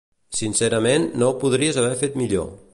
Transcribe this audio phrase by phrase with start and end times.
[0.37, 2.53] Sincerament, no ho podries haver fet millor.